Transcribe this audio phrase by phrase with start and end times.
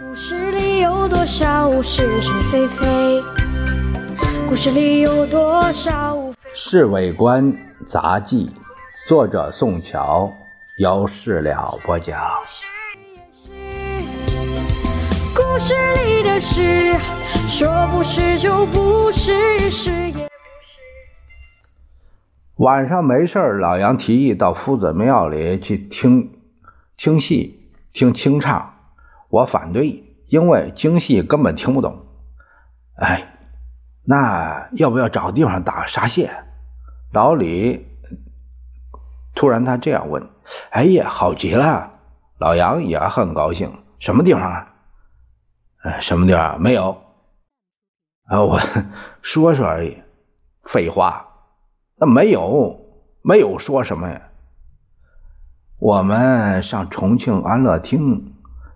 [0.00, 3.22] 故事里有多少是是非非？
[4.48, 6.16] 故事里有多少？
[6.54, 7.54] 《侍卫官
[7.86, 8.50] 杂记》，
[9.06, 10.32] 作者宋乔，
[10.78, 12.18] 由事了播讲。
[15.34, 16.94] 故事里的事，
[17.50, 20.26] 说不是就不是，是也。
[22.56, 26.32] 晚上没事老杨提议到夫子庙里去听
[26.96, 28.71] 听戏、听清唱。
[29.32, 32.04] 我反对，因为京戏根本听不懂。
[32.96, 33.38] 哎，
[34.04, 36.30] 那要不要找个地方打沙蟹？
[37.14, 37.86] 老李
[39.34, 40.28] 突然他这样问
[40.68, 41.92] ：“哎呀，好极了！”
[42.38, 43.72] 老杨也很高兴。
[43.98, 44.74] 什么地方啊？
[45.80, 46.60] 哎，什么地方？
[46.60, 47.02] 没有。
[48.24, 48.60] 啊，我
[49.22, 50.02] 说说而已。
[50.64, 51.26] 废话，
[51.96, 52.78] 那没有，
[53.22, 54.28] 没有说什么呀？
[55.78, 58.31] 我们上重庆安乐厅。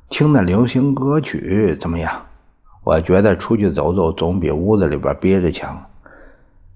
[0.08, 2.22] 听那流行歌曲怎么样？
[2.84, 5.84] 我觉得出去走走总比屋子里边憋着强。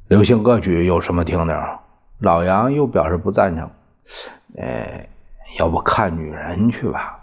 [0.09, 1.79] 流行歌曲有什么听的？
[2.19, 3.71] 老杨又表示不赞成。
[4.57, 5.09] 呃，
[5.61, 7.21] 要不看女人去吧？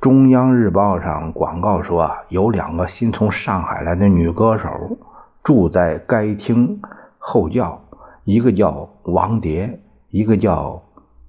[0.00, 4.96] 中央日报上广告说啊，有两个新从上海来的女歌手
[5.44, 6.80] 住在该厅
[7.18, 7.84] 候教，
[8.24, 9.78] 一个叫王蝶，
[10.08, 10.82] 一个叫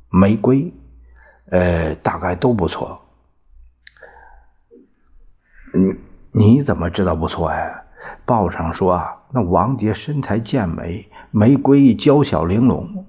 [0.09, 0.73] 玫瑰，
[1.52, 3.02] 呃，大概都不错。
[5.73, 5.95] 你
[6.31, 7.81] 你怎么知道不错呀？
[8.25, 13.05] 报上说啊，那王杰身材健美，玫瑰娇小玲珑。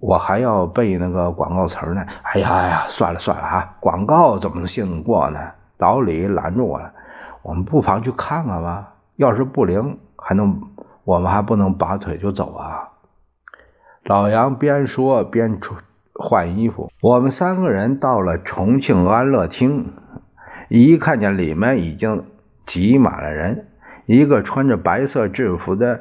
[0.00, 2.04] 我还要背那个广告词呢。
[2.22, 5.38] 哎呀哎呀，算了算了啊，广告怎么能信得过呢？
[5.78, 6.92] 老李拦住我了，
[7.42, 8.94] 我们不妨去看看吧。
[9.16, 10.60] 要是不灵，还能
[11.04, 12.88] 我们还不能拔腿就走啊？
[14.04, 15.76] 老杨边说边出。
[16.20, 19.92] 换衣服，我们三个人到了重庆安乐厅，
[20.68, 22.26] 一看见里面已经
[22.66, 23.66] 挤满了人，
[24.06, 26.00] 一个穿着白色制服的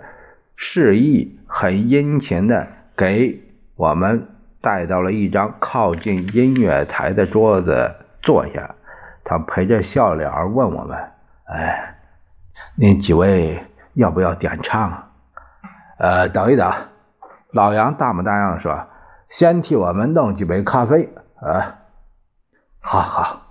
[0.55, 3.41] 示意很殷勤的给
[3.75, 4.27] 我们
[4.61, 8.75] 带到了一张靠近音乐台的桌子坐下，
[9.23, 10.97] 他陪着笑脸问我们
[11.47, 11.95] ：“哎，
[12.75, 13.63] 那几位
[13.93, 15.05] 要不要点唱？”
[15.97, 16.71] 呃，等一等，
[17.51, 18.85] 老杨大模大样说。
[19.29, 21.75] 先替我们弄几杯咖啡啊！
[22.79, 23.41] 好好，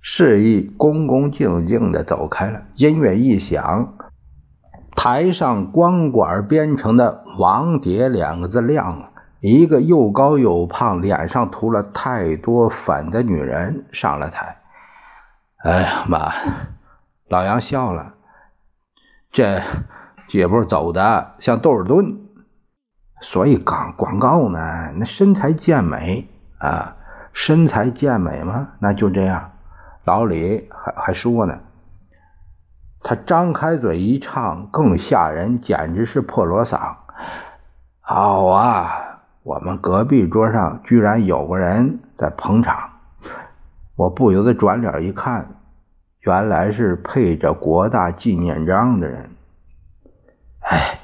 [0.00, 2.62] 示意恭恭敬敬的走开了。
[2.74, 3.94] 音乐一响，
[4.96, 14.56] 台上光管编成的“王蝶”两个字亮了，一个又高又胖、脸上涂了太多粉的女人上了台。
[15.58, 16.32] 哎呀妈！
[17.28, 18.14] 老杨笑了，
[19.30, 19.60] 这
[20.28, 22.29] 姐夫走的像窦尔敦。
[23.22, 26.26] 所以广广告呢，那身材健美
[26.58, 26.96] 啊，
[27.34, 29.52] 身材健美嘛，那就这样。
[30.04, 31.58] 老李还还说呢，
[33.02, 36.94] 他张开嘴一唱更吓人，简直是破锣嗓。
[38.00, 42.90] 好啊，我们隔壁桌上居然有个人在捧场，
[43.96, 45.46] 我不由得转脸一看，
[46.20, 49.30] 原来是配着国大纪念章的人。
[50.60, 50.96] 哎。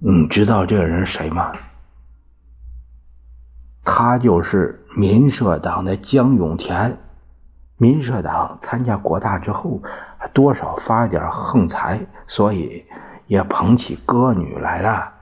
[0.00, 1.52] 你知道这个人谁吗？
[3.84, 6.98] 他就是民社党的江永田。
[7.76, 9.82] 民社党参加国大之后，
[10.32, 12.84] 多少发点横财，所以
[13.26, 15.14] 也捧起歌女来了。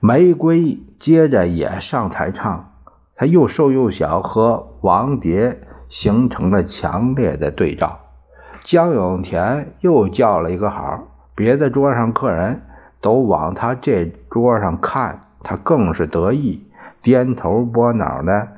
[0.00, 2.74] 玫瑰接着也上台唱，
[3.14, 8.00] 他又瘦又小，和王蝶形成了强烈的对照。
[8.64, 11.04] 江永田又叫了一个好，
[11.34, 12.60] 别的桌上客人。
[13.02, 16.66] 都往他这桌上看，他更是得意，
[17.02, 18.48] 颠头拨脑的，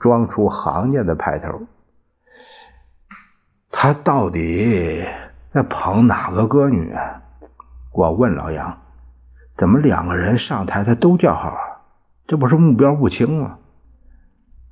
[0.00, 1.60] 装出行家的派头。
[3.70, 5.04] 他到底
[5.52, 7.20] 在捧哪个歌女啊？
[7.92, 8.78] 我问老杨，
[9.56, 11.54] 怎么两个人上台他都叫好？
[12.26, 13.58] 这不是目标不清吗？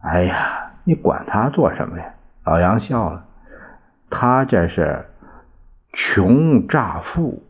[0.01, 2.15] 哎呀，你管他做什么呀？
[2.45, 3.27] 老杨笑了，
[4.09, 5.05] 他这是
[5.93, 7.43] 穷乍富。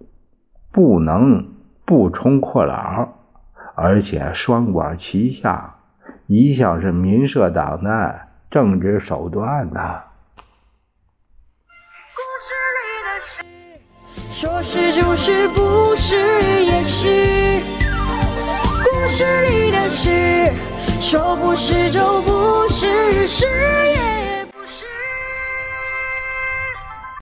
[0.74, 1.52] 不能
[1.84, 3.08] 不充阔佬，
[3.76, 5.76] 而且双管齐下，
[6.26, 10.02] 一向是民社党的政治手段呐。
[12.16, 12.50] 故事
[12.80, 13.80] 里的事，
[14.32, 16.16] 说是就是，不是
[16.64, 17.62] 也是。
[18.82, 20.52] 故事里的事，
[21.00, 23.83] 说不是就不是，是。